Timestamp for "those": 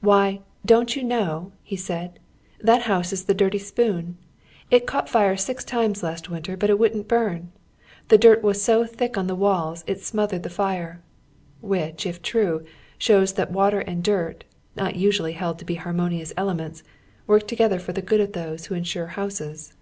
18.32-18.64